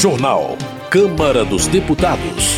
Jornal. 0.00 0.56
Câmara 0.88 1.44
dos 1.44 1.66
Deputados. 1.66 2.54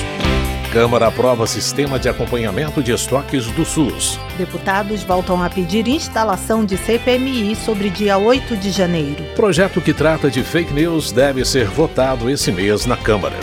Câmara 0.72 1.08
aprova 1.08 1.44
sistema 1.44 1.98
de 1.98 2.08
acompanhamento 2.08 2.80
de 2.80 2.92
estoques 2.92 3.50
do 3.50 3.64
SUS. 3.64 4.16
Deputados 4.38 5.02
voltam 5.02 5.42
a 5.42 5.50
pedir 5.50 5.88
instalação 5.88 6.64
de 6.64 6.76
CPMI 6.76 7.56
sobre 7.56 7.90
dia 7.90 8.16
8 8.16 8.56
de 8.56 8.70
janeiro. 8.70 9.24
Projeto 9.34 9.80
que 9.80 9.92
trata 9.92 10.30
de 10.30 10.44
fake 10.44 10.72
news 10.72 11.10
deve 11.10 11.44
ser 11.44 11.66
votado 11.66 12.30
esse 12.30 12.52
mês 12.52 12.86
na 12.86 12.96
Câmara. 12.96 13.40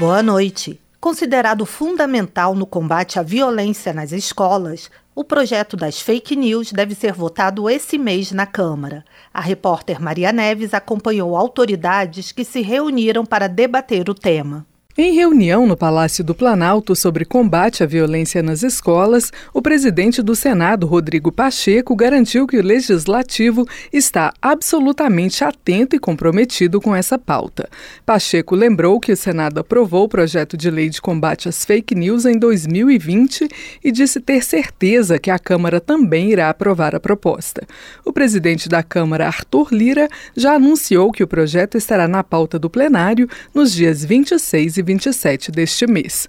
Boa 0.00 0.20
noite. 0.20 0.80
Considerado 1.00 1.64
fundamental 1.64 2.56
no 2.56 2.66
combate 2.66 3.20
à 3.20 3.22
violência 3.22 3.92
nas 3.92 4.10
escolas, 4.10 4.90
o 5.14 5.22
projeto 5.22 5.76
das 5.76 6.00
fake 6.00 6.34
news 6.34 6.72
deve 6.72 6.92
ser 6.92 7.12
votado 7.12 7.70
esse 7.70 7.96
mês 7.96 8.32
na 8.32 8.46
Câmara. 8.46 9.04
A 9.32 9.40
repórter 9.40 10.02
Maria 10.02 10.32
Neves 10.32 10.74
acompanhou 10.74 11.36
autoridades 11.36 12.32
que 12.32 12.44
se 12.44 12.62
reuniram 12.62 13.24
para 13.24 13.48
debater 13.48 14.10
o 14.10 14.14
tema. 14.14 14.66
Em 15.00 15.12
reunião 15.12 15.64
no 15.64 15.76
Palácio 15.76 16.24
do 16.24 16.34
Planalto 16.34 16.96
sobre 16.96 17.24
combate 17.24 17.84
à 17.84 17.86
violência 17.86 18.42
nas 18.42 18.64
escolas, 18.64 19.32
o 19.54 19.62
presidente 19.62 20.20
do 20.20 20.34
Senado, 20.34 20.88
Rodrigo 20.88 21.30
Pacheco, 21.30 21.94
garantiu 21.94 22.48
que 22.48 22.56
o 22.56 22.62
legislativo 22.64 23.64
está 23.92 24.34
absolutamente 24.42 25.44
atento 25.44 25.94
e 25.94 26.00
comprometido 26.00 26.80
com 26.80 26.96
essa 26.96 27.16
pauta. 27.16 27.68
Pacheco 28.04 28.56
lembrou 28.56 28.98
que 28.98 29.12
o 29.12 29.16
Senado 29.16 29.60
aprovou 29.60 30.02
o 30.02 30.08
projeto 30.08 30.56
de 30.56 30.68
lei 30.68 30.88
de 30.88 31.00
combate 31.00 31.48
às 31.48 31.64
fake 31.64 31.94
news 31.94 32.26
em 32.26 32.36
2020 32.36 33.46
e 33.84 33.92
disse 33.92 34.18
ter 34.18 34.42
certeza 34.42 35.16
que 35.16 35.30
a 35.30 35.38
Câmara 35.38 35.80
também 35.80 36.32
irá 36.32 36.50
aprovar 36.50 36.96
a 36.96 36.98
proposta. 36.98 37.64
O 38.04 38.12
presidente 38.12 38.68
da 38.68 38.82
Câmara, 38.82 39.28
Arthur 39.28 39.68
Lira, 39.70 40.08
já 40.36 40.54
anunciou 40.54 41.12
que 41.12 41.22
o 41.22 41.28
projeto 41.28 41.78
estará 41.78 42.08
na 42.08 42.24
pauta 42.24 42.58
do 42.58 42.68
plenário 42.68 43.28
nos 43.54 43.72
dias 43.72 44.04
26 44.04 44.78
e 44.78 44.87
27 44.88 45.52
deste 45.52 45.86
mês. 45.86 46.26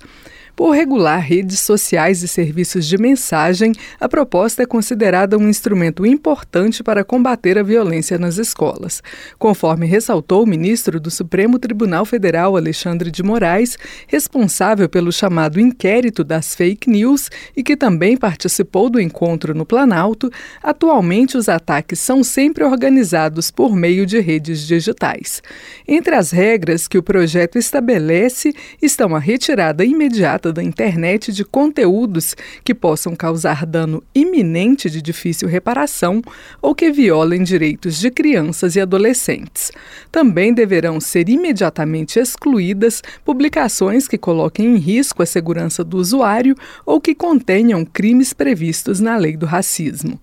Por 0.60 0.76
regular 0.76 1.22
redes 1.22 1.62
sociais 1.62 2.22
e 2.22 2.28
serviços 2.28 2.86
de 2.86 2.98
mensagem, 2.98 3.72
a 3.98 4.10
proposta 4.10 4.62
é 4.62 4.66
considerada 4.66 5.38
um 5.38 5.48
instrumento 5.48 6.06
importante 6.06 6.84
para 6.84 7.02
combater 7.02 7.58
a 7.58 7.64
violência 7.64 8.18
nas 8.18 8.38
escolas. 8.38 9.02
Conforme 9.38 9.86
ressaltou 9.86 10.44
o 10.44 10.46
ministro 10.46 11.00
do 11.00 11.10
Supremo 11.10 11.58
Tribunal 11.58 12.04
Federal, 12.04 12.58
Alexandre 12.58 13.10
de 13.10 13.24
Moraes, 13.24 13.78
responsável 14.06 14.90
pelo 14.90 15.14
chamado 15.14 15.62
inquérito 15.62 16.26
das 16.26 16.54
fake 16.54 16.90
news 16.90 17.30
e 17.56 17.64
que 17.64 17.78
também 17.78 18.18
participou 18.18 18.90
do 18.90 19.00
encontro 19.00 19.56
no 19.56 19.66
Planalto, 19.66 20.30
atualmente 20.62 21.38
os 21.38 21.48
ataques 21.48 22.02
são 22.02 22.22
sempre 22.22 22.66
organizados 22.66 23.50
por 23.50 23.74
meio 23.74 24.06
de 24.06 24.20
redes 24.20 24.68
digitais. 24.68 25.42
Entre 25.88 26.14
as 26.14 26.32
regras 26.32 26.86
que 26.86 26.98
o 26.98 27.04
projeto 27.04 27.58
estabelece 27.58 28.54
estão 28.82 29.16
a 29.16 29.20
retirada 29.20 29.86
imediata 29.86 30.49
da 30.52 30.64
internet 30.64 31.32
de 31.32 31.44
conteúdos 31.44 32.36
que 32.64 32.74
possam 32.74 33.16
causar 33.16 33.66
dano 33.66 34.04
iminente 34.14 34.90
de 34.90 35.02
difícil 35.02 35.48
reparação 35.48 36.22
ou 36.62 36.76
que 36.76 36.92
violem 36.92 37.44
direitos 37.44 38.00
de 38.00 38.10
crianças 38.10 38.76
e 38.76 38.82
adolescentes. 38.82 39.72
Também 40.12 40.54
deverão 40.54 41.00
ser 41.00 41.30
imediatamente 41.30 42.20
excluídas 42.20 43.02
publicações 43.24 44.08
que 44.08 44.18
coloquem 44.18 44.76
em 44.76 44.78
risco 44.78 45.24
a 45.24 45.26
segurança 45.26 45.84
do 45.84 45.98
usuário 45.98 46.56
ou 46.86 47.00
que 47.00 47.16
contenham 47.16 47.86
crimes 47.86 48.34
previstos 48.34 49.00
na 49.00 49.18
lei 49.18 49.36
do 49.36 49.46
racismo. 49.46 50.20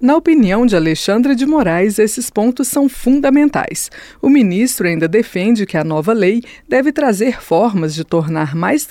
Na 0.00 0.16
opinião 0.16 0.64
de 0.64 0.74
Alexandre 0.74 1.34
de 1.34 1.44
Moraes, 1.44 1.98
esses 1.98 2.30
pontos 2.30 2.68
são 2.68 2.88
fundamentais. 2.88 3.90
O 4.22 4.30
ministro 4.30 4.88
ainda 4.88 5.06
defende 5.06 5.66
que 5.66 5.76
a 5.76 5.84
nova 5.84 6.12
lei 6.12 6.42
deve 6.68 6.90
trazer 6.90 7.42
formas 7.42 7.94
de 7.94 8.02
tornar 8.02 8.54
mais 8.54 8.86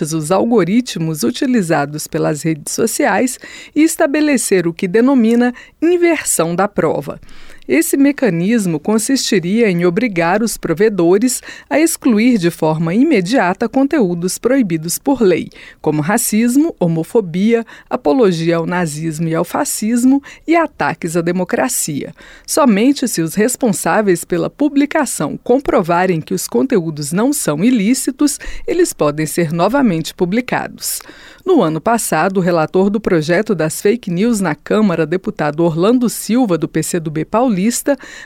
os 0.00 0.30
algoritmos 0.30 1.22
utilizados 1.22 2.06
pelas 2.06 2.42
redes 2.42 2.72
sociais 2.72 3.38
e 3.74 3.82
estabelecer 3.82 4.66
o 4.66 4.72
que 4.72 4.88
denomina 4.88 5.54
inversão 5.80 6.54
da 6.54 6.66
prova. 6.66 7.20
Esse 7.66 7.96
mecanismo 7.96 8.78
consistiria 8.78 9.70
em 9.70 9.86
obrigar 9.86 10.42
os 10.42 10.58
provedores 10.58 11.40
a 11.68 11.80
excluir 11.80 12.36
de 12.36 12.50
forma 12.50 12.94
imediata 12.94 13.70
conteúdos 13.70 14.36
proibidos 14.36 14.98
por 14.98 15.22
lei, 15.22 15.48
como 15.80 16.02
racismo, 16.02 16.76
homofobia, 16.78 17.64
apologia 17.88 18.56
ao 18.56 18.66
nazismo 18.66 19.28
e 19.28 19.34
ao 19.34 19.46
fascismo 19.46 20.22
e 20.46 20.54
ataques 20.54 21.16
à 21.16 21.22
democracia. 21.22 22.14
Somente 22.46 23.08
se 23.08 23.22
os 23.22 23.34
responsáveis 23.34 24.26
pela 24.26 24.50
publicação 24.50 25.38
comprovarem 25.42 26.20
que 26.20 26.34
os 26.34 26.46
conteúdos 26.46 27.12
não 27.12 27.32
são 27.32 27.64
ilícitos, 27.64 28.38
eles 28.66 28.92
podem 28.92 29.24
ser 29.24 29.52
novamente 29.54 30.14
publicados. 30.14 31.00
No 31.46 31.62
ano 31.62 31.80
passado, 31.80 32.38
o 32.38 32.42
relator 32.42 32.90
do 32.90 33.00
projeto 33.00 33.54
das 33.54 33.80
fake 33.80 34.10
news 34.10 34.40
na 34.40 34.54
Câmara, 34.54 35.06
deputado 35.06 35.62
Orlando 35.64 36.10
Silva, 36.10 36.58
do 36.58 36.68
PCdoB 36.68 37.24
Paulista, 37.24 37.53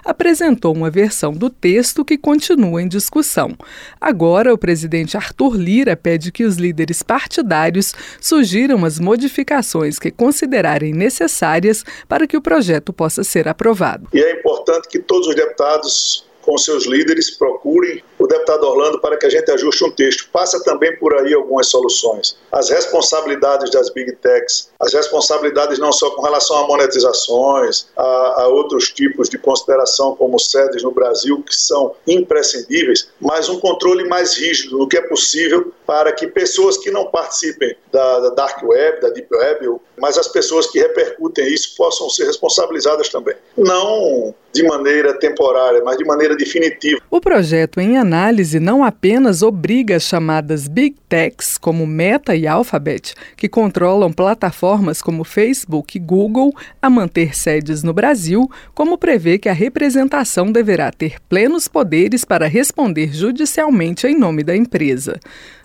apresentou 0.04 0.74
uma 0.74 0.90
versão 0.90 1.32
do 1.32 1.50
texto 1.50 2.04
que 2.04 2.18
continua 2.18 2.82
em 2.82 2.88
discussão. 2.88 3.56
Agora, 4.00 4.52
o 4.52 4.58
presidente 4.58 5.16
Arthur 5.16 5.56
Lira 5.56 5.96
pede 5.96 6.32
que 6.32 6.44
os 6.44 6.56
líderes 6.56 7.02
partidários 7.02 7.94
sugiram 8.20 8.84
as 8.84 8.98
modificações 8.98 9.98
que 9.98 10.10
considerarem 10.10 10.92
necessárias 10.92 11.84
para 12.08 12.26
que 12.26 12.36
o 12.36 12.42
projeto 12.42 12.92
possa 12.92 13.22
ser 13.22 13.48
aprovado. 13.48 14.08
E 14.12 14.20
é 14.20 14.40
importante 14.40 14.88
que 14.88 14.98
todos 14.98 15.28
os 15.28 15.34
deputados 15.34 16.28
com 16.48 16.56
seus 16.56 16.86
líderes, 16.86 17.28
procurem 17.28 18.02
deputado 18.28 18.64
Orlando 18.64 19.00
para 19.00 19.16
que 19.16 19.26
a 19.26 19.30
gente 19.30 19.50
ajuste 19.50 19.84
um 19.84 19.90
texto. 19.90 20.28
Passa 20.30 20.62
também 20.62 20.96
por 20.98 21.14
aí 21.14 21.34
algumas 21.34 21.68
soluções. 21.68 22.36
As 22.52 22.70
responsabilidades 22.70 23.70
das 23.70 23.90
big 23.90 24.14
techs, 24.16 24.70
as 24.78 24.92
responsabilidades 24.92 25.78
não 25.78 25.92
só 25.92 26.10
com 26.10 26.22
relação 26.22 26.56
a 26.58 26.66
monetizações, 26.66 27.88
a, 27.96 28.42
a 28.42 28.48
outros 28.48 28.90
tipos 28.90 29.28
de 29.28 29.38
consideração 29.38 30.14
como 30.14 30.38
sedes 30.38 30.82
no 30.82 30.90
Brasil, 30.90 31.42
que 31.42 31.54
são 31.54 31.94
imprescindíveis, 32.06 33.08
mas 33.20 33.48
um 33.48 33.58
controle 33.58 34.04
mais 34.08 34.36
rígido 34.36 34.78
do 34.78 34.86
que 34.86 34.96
é 34.96 35.02
possível 35.02 35.72
para 35.86 36.12
que 36.12 36.26
pessoas 36.26 36.76
que 36.76 36.90
não 36.90 37.06
participem 37.06 37.76
da, 37.90 38.20
da 38.20 38.30
dark 38.30 38.62
web, 38.62 39.00
da 39.00 39.08
deep 39.08 39.34
web, 39.34 39.76
mas 39.98 40.18
as 40.18 40.28
pessoas 40.28 40.66
que 40.66 40.78
repercutem 40.78 41.46
isso 41.46 41.74
possam 41.76 42.08
ser 42.10 42.26
responsabilizadas 42.26 43.08
também. 43.08 43.34
Não 43.56 44.34
de 44.58 44.66
maneira 44.66 45.14
temporária, 45.14 45.80
mas 45.84 45.96
de 45.96 46.04
maneira 46.04 46.36
definitiva. 46.36 47.00
O 47.10 47.20
projeto 47.20 47.80
em 47.80 47.96
análise 47.96 48.58
não 48.58 48.82
apenas 48.84 49.42
obriga 49.42 49.96
as 49.96 50.02
chamadas 50.02 50.66
Big 50.66 50.96
Techs, 51.08 51.56
como 51.56 51.86
Meta 51.86 52.34
e 52.34 52.46
Alphabet, 52.46 53.14
que 53.36 53.48
controlam 53.48 54.12
plataformas 54.12 55.00
como 55.00 55.24
Facebook 55.24 55.96
e 55.96 56.00
Google, 56.00 56.52
a 56.82 56.90
manter 56.90 57.36
sedes 57.36 57.82
no 57.82 57.92
Brasil, 57.92 58.50
como 58.74 58.98
prevê 58.98 59.38
que 59.38 59.48
a 59.48 59.52
representação 59.52 60.50
deverá 60.50 60.90
ter 60.90 61.20
plenos 61.28 61.68
poderes 61.68 62.24
para 62.24 62.46
responder 62.46 63.12
judicialmente 63.12 64.06
em 64.06 64.18
nome 64.18 64.42
da 64.42 64.56
empresa. 64.56 65.20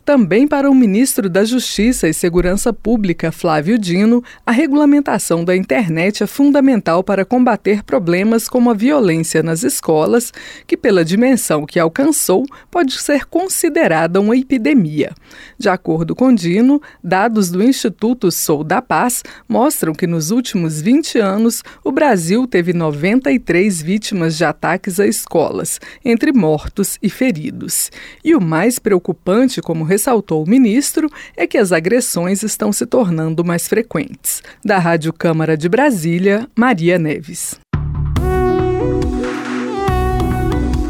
Também 0.05 0.45
para 0.45 0.69
o 0.69 0.75
ministro 0.75 1.29
da 1.29 1.45
Justiça 1.45 2.09
e 2.09 2.13
Segurança 2.13 2.73
Pública, 2.73 3.31
Flávio 3.31 3.77
Dino, 3.77 4.21
a 4.45 4.51
regulamentação 4.51 5.45
da 5.45 5.55
internet 5.55 6.21
é 6.21 6.27
fundamental 6.27 7.01
para 7.01 7.23
combater 7.23 7.83
problemas 7.83 8.49
como 8.49 8.69
a 8.69 8.73
violência 8.73 9.41
nas 9.41 9.63
escolas, 9.63 10.33
que, 10.67 10.75
pela 10.75 11.05
dimensão 11.05 11.65
que 11.65 11.79
alcançou, 11.79 12.45
pode 12.69 12.99
ser 12.99 13.23
considerada 13.27 14.19
uma 14.19 14.35
epidemia. 14.35 15.13
De 15.57 15.69
acordo 15.69 16.13
com 16.13 16.35
Dino, 16.35 16.81
dados 17.01 17.49
do 17.49 17.63
Instituto 17.63 18.29
Sou 18.29 18.61
da 18.61 18.81
Paz 18.81 19.23
mostram 19.47 19.93
que 19.93 20.05
nos 20.05 20.31
últimos 20.31 20.81
20 20.81 21.17
anos 21.19 21.63
o 21.81 21.93
Brasil 21.93 22.45
teve 22.45 22.73
93 22.73 23.81
vítimas 23.81 24.35
de 24.35 24.43
ataques 24.43 24.99
a 24.99 25.07
escolas, 25.07 25.79
entre 26.03 26.33
mortos 26.33 26.97
e 27.01 27.09
feridos. 27.09 27.89
E 28.21 28.35
o 28.35 28.41
mais 28.41 28.79
preocupante, 28.79 29.61
como 29.61 29.92
ressaltou 29.93 30.43
o 30.43 30.49
ministro, 30.49 31.09
é 31.37 31.45
que 31.45 31.57
as 31.57 31.71
agressões 31.71 32.41
estão 32.43 32.73
se 32.73 32.85
tornando 32.85 33.45
mais 33.45 33.67
frequentes. 33.67 34.41
Da 34.65 34.79
Rádio 34.79 35.13
Câmara 35.13 35.55
de 35.55 35.69
Brasília, 35.69 36.47
Maria 36.55 36.97
Neves. 36.97 37.59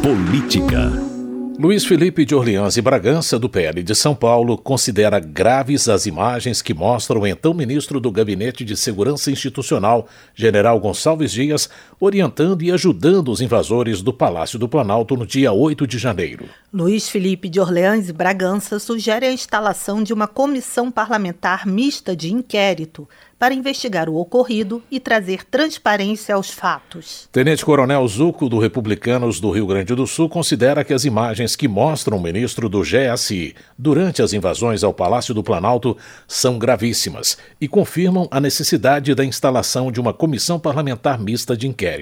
Política. 0.02 1.14
Luiz 1.60 1.86
Felipe 1.86 2.26
de 2.26 2.34
Orleans 2.34 2.78
e 2.78 2.82
Bragança, 2.82 3.38
do 3.38 3.48
PL 3.48 3.84
de 3.84 3.94
São 3.94 4.16
Paulo, 4.16 4.58
considera 4.58 5.20
graves 5.20 5.88
as 5.88 6.08
imagens 6.08 6.64
que 6.64 6.74
mostram 6.74 7.22
o 7.22 7.28
então 7.28 7.54
ministro 7.54 8.00
do 8.00 8.12
Gabinete 8.12 8.66
de 8.66 8.76
Segurança 8.76 9.30
Institucional, 9.30 10.08
general 10.34 10.80
Gonçalves 10.80 11.32
Dias, 11.32 11.70
orientando 12.04 12.62
e 12.62 12.72
ajudando 12.72 13.32
os 13.32 13.40
invasores 13.40 14.02
do 14.02 14.12
Palácio 14.12 14.60
do 14.60 14.68
Planalto 14.68 15.16
no 15.16 15.26
dia 15.26 15.54
8 15.54 15.88
de 15.88 15.98
janeiro. 15.98 16.46
Luiz 16.74 17.08
Felipe 17.08 17.48
de 17.48 17.60
Orleans 17.60 18.10
e 18.10 18.14
Bragança 18.14 18.78
sugere 18.78 19.26
a 19.26 19.32
instalação 19.32 20.04
de 20.04 20.14
uma 20.14 20.28
comissão 20.28 20.92
parlamentar 20.92 21.66
mista 21.66 22.16
de 22.16 22.34
inquérito 22.34 23.08
para 23.44 23.54
investigar 23.54 24.08
o 24.08 24.16
ocorrido 24.16 24.82
e 24.90 25.02
trazer 25.02 25.44
transparência 25.44 26.34
aos 26.34 26.50
fatos. 26.50 27.28
Tenente 27.30 27.66
Coronel 27.66 28.08
Zuco, 28.08 28.48
do 28.48 28.58
Republicanos 28.58 29.42
do 29.42 29.52
Rio 29.52 29.68
Grande 29.68 29.94
do 29.94 30.08
Sul, 30.08 30.30
considera 30.30 30.82
que 30.84 30.94
as 30.94 31.04
imagens 31.04 31.54
que 31.54 31.68
mostram 31.68 32.18
o 32.18 32.22
ministro 32.22 32.70
do 32.70 32.82
GSI 32.82 33.54
durante 33.78 34.22
as 34.22 34.32
invasões 34.32 34.82
ao 34.82 34.94
Palácio 34.94 35.34
do 35.34 35.44
Planalto 35.44 35.98
são 36.26 36.58
gravíssimas 36.58 37.38
e 37.60 37.68
confirmam 37.68 38.30
a 38.32 38.40
necessidade 38.40 39.14
da 39.14 39.26
instalação 39.26 39.92
de 39.92 40.00
uma 40.00 40.14
comissão 40.14 40.58
parlamentar 40.58 41.20
mista 41.20 41.56
de 41.56 41.68
inquérito. 41.68 41.93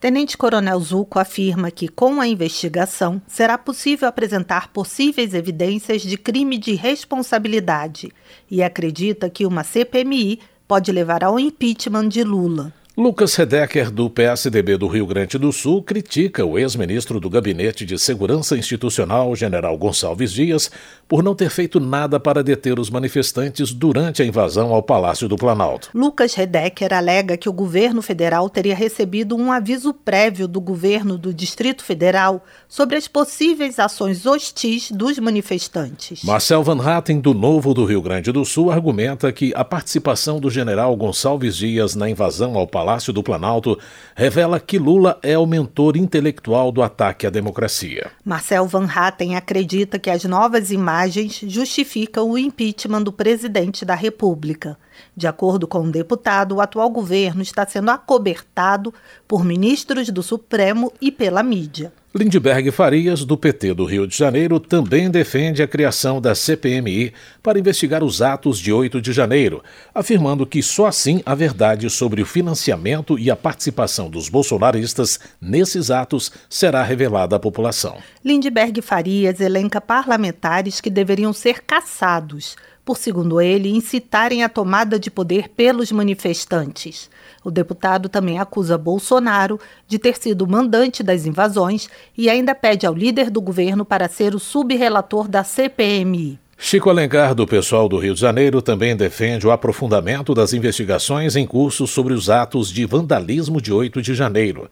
Tenente 0.00 0.36
Coronel 0.36 0.78
Zuco 0.80 1.18
afirma 1.18 1.70
que, 1.70 1.88
com 1.88 2.20
a 2.20 2.26
investigação, 2.26 3.20
será 3.26 3.56
possível 3.56 4.08
apresentar 4.08 4.68
possíveis 4.68 5.34
evidências 5.34 6.02
de 6.02 6.16
crime 6.16 6.58
de 6.58 6.74
responsabilidade 6.74 8.12
e 8.50 8.62
acredita 8.62 9.30
que 9.30 9.46
uma 9.46 9.64
CPMI 9.64 10.40
pode 10.68 10.92
levar 10.92 11.24
ao 11.24 11.38
impeachment 11.38 12.08
de 12.08 12.22
Lula. 12.22 12.72
Lucas 12.96 13.34
Redecker, 13.34 13.90
do 13.90 14.08
PSDB 14.08 14.76
do 14.76 14.86
Rio 14.86 15.04
Grande 15.04 15.36
do 15.36 15.52
Sul, 15.52 15.82
critica 15.82 16.44
o 16.44 16.56
ex-ministro 16.56 17.18
do 17.18 17.28
Gabinete 17.28 17.84
de 17.84 17.98
Segurança 17.98 18.56
Institucional, 18.56 19.34
general 19.34 19.76
Gonçalves 19.76 20.32
Dias, 20.32 20.70
por 21.08 21.20
não 21.20 21.34
ter 21.34 21.50
feito 21.50 21.80
nada 21.80 22.20
para 22.20 22.40
deter 22.40 22.78
os 22.78 22.90
manifestantes 22.90 23.72
durante 23.72 24.22
a 24.22 24.24
invasão 24.24 24.72
ao 24.72 24.80
Palácio 24.80 25.26
do 25.28 25.34
Planalto. 25.34 25.90
Lucas 25.92 26.34
Redecker 26.34 26.94
alega 26.94 27.36
que 27.36 27.48
o 27.48 27.52
governo 27.52 28.00
federal 28.00 28.48
teria 28.48 28.76
recebido 28.76 29.34
um 29.34 29.50
aviso 29.50 29.92
prévio 29.92 30.46
do 30.46 30.60
governo 30.60 31.18
do 31.18 31.34
Distrito 31.34 31.82
Federal 31.82 32.44
sobre 32.68 32.96
as 32.96 33.08
possíveis 33.08 33.80
ações 33.80 34.24
hostis 34.24 34.92
dos 34.92 35.18
manifestantes. 35.18 36.22
Marcel 36.22 36.62
Van 36.62 36.80
Hatten, 36.80 37.20
do 37.20 37.34
Novo 37.34 37.74
do 37.74 37.84
Rio 37.84 38.00
Grande 38.00 38.30
do 38.30 38.44
Sul, 38.44 38.70
argumenta 38.70 39.32
que 39.32 39.52
a 39.56 39.64
participação 39.64 40.38
do 40.38 40.48
general 40.48 40.94
Gonçalves 40.96 41.56
Dias 41.56 41.96
na 41.96 42.08
invasão 42.08 42.54
ao 42.54 42.68
Palácio 42.68 42.83
Palácio 42.84 43.14
do 43.14 43.22
Planalto 43.22 43.78
revela 44.14 44.60
que 44.60 44.78
Lula 44.78 45.18
é 45.22 45.38
o 45.38 45.46
mentor 45.46 45.96
intelectual 45.96 46.70
do 46.70 46.82
ataque 46.82 47.26
à 47.26 47.30
democracia. 47.30 48.10
Marcel 48.22 48.66
Van 48.66 48.86
Hatten 48.86 49.36
acredita 49.36 49.98
que 49.98 50.10
as 50.10 50.24
novas 50.24 50.70
imagens 50.70 51.40
justificam 51.46 52.30
o 52.30 52.36
impeachment 52.36 53.02
do 53.02 53.10
presidente 53.10 53.86
da 53.86 53.94
República. 53.94 54.76
De 55.16 55.26
acordo 55.26 55.66
com 55.66 55.80
o 55.80 55.90
deputado, 55.90 56.56
o 56.56 56.60
atual 56.60 56.90
governo 56.90 57.42
está 57.42 57.66
sendo 57.66 57.90
acobertado 57.90 58.92
por 59.26 59.44
ministros 59.44 60.08
do 60.10 60.22
Supremo 60.22 60.92
e 61.00 61.10
pela 61.10 61.42
mídia. 61.42 61.92
Lindbergh 62.16 62.70
Farias, 62.70 63.24
do 63.24 63.36
PT 63.36 63.74
do 63.74 63.84
Rio 63.84 64.06
de 64.06 64.16
Janeiro, 64.16 64.60
também 64.60 65.10
defende 65.10 65.64
a 65.64 65.66
criação 65.66 66.20
da 66.20 66.32
CPMI 66.32 67.12
para 67.42 67.58
investigar 67.58 68.04
os 68.04 68.22
atos 68.22 68.60
de 68.60 68.72
8 68.72 69.00
de 69.00 69.12
janeiro, 69.12 69.64
afirmando 69.92 70.46
que 70.46 70.62
só 70.62 70.86
assim 70.86 71.20
a 71.26 71.34
verdade 71.34 71.90
sobre 71.90 72.22
o 72.22 72.24
financiamento 72.24 73.18
e 73.18 73.32
a 73.32 73.34
participação 73.36 74.08
dos 74.08 74.28
bolsonaristas 74.28 75.18
nesses 75.40 75.90
atos 75.90 76.30
será 76.48 76.84
revelada 76.84 77.34
à 77.34 77.40
população. 77.40 77.96
Lindbergh 78.24 78.80
Farias 78.80 79.40
elenca 79.40 79.80
parlamentares 79.80 80.80
que 80.80 80.90
deveriam 80.90 81.32
ser 81.32 81.64
caçados 81.64 82.54
por, 82.84 82.98
segundo 82.98 83.40
ele, 83.40 83.70
incitarem 83.70 84.44
a 84.44 84.48
tomada 84.48 84.98
de 84.98 85.10
poder 85.10 85.48
pelos 85.48 85.90
manifestantes. 85.90 87.10
O 87.42 87.50
deputado 87.50 88.08
também 88.08 88.38
acusa 88.38 88.76
Bolsonaro 88.76 89.58
de 89.88 89.98
ter 89.98 90.16
sido 90.16 90.46
mandante 90.46 91.02
das 91.02 91.26
invasões 91.26 91.88
e 92.16 92.28
ainda 92.28 92.54
pede 92.54 92.86
ao 92.86 92.94
líder 92.94 93.30
do 93.30 93.40
governo 93.40 93.84
para 93.84 94.08
ser 94.08 94.34
o 94.34 94.38
subrelator 94.38 95.28
da 95.28 95.42
CPMI. 95.42 96.38
Chico 96.56 96.88
Alencar, 96.88 97.34
do 97.34 97.46
pessoal 97.46 97.88
do 97.88 97.98
Rio 97.98 98.14
de 98.14 98.20
Janeiro, 98.20 98.62
também 98.62 98.96
defende 98.96 99.46
o 99.46 99.50
aprofundamento 99.50 100.34
das 100.34 100.52
investigações 100.52 101.36
em 101.36 101.46
curso 101.46 101.86
sobre 101.86 102.14
os 102.14 102.30
atos 102.30 102.72
de 102.72 102.86
vandalismo 102.86 103.60
de 103.60 103.72
8 103.72 104.00
de 104.00 104.14
janeiro. 104.14 104.70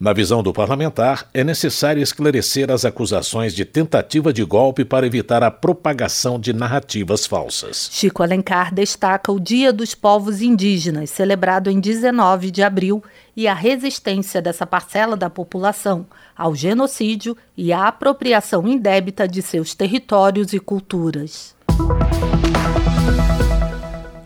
Na 0.00 0.14
visão 0.14 0.42
do 0.42 0.50
parlamentar, 0.50 1.28
é 1.34 1.44
necessário 1.44 2.02
esclarecer 2.02 2.70
as 2.70 2.86
acusações 2.86 3.54
de 3.54 3.66
tentativa 3.66 4.32
de 4.32 4.42
golpe 4.42 4.82
para 4.82 5.06
evitar 5.06 5.42
a 5.42 5.50
propagação 5.50 6.40
de 6.40 6.54
narrativas 6.54 7.26
falsas. 7.26 7.90
Chico 7.92 8.22
Alencar 8.22 8.72
destaca 8.72 9.30
o 9.30 9.38
Dia 9.38 9.74
dos 9.74 9.94
Povos 9.94 10.40
Indígenas, 10.40 11.10
celebrado 11.10 11.68
em 11.68 11.78
19 11.78 12.50
de 12.50 12.62
abril, 12.62 13.04
e 13.36 13.46
a 13.46 13.52
resistência 13.52 14.40
dessa 14.40 14.66
parcela 14.66 15.18
da 15.18 15.28
população 15.28 16.06
ao 16.34 16.54
genocídio 16.54 17.36
e 17.54 17.70
à 17.70 17.86
apropriação 17.86 18.66
indébita 18.66 19.28
de 19.28 19.42
seus 19.42 19.74
territórios 19.74 20.54
e 20.54 20.58
culturas. 20.58 21.54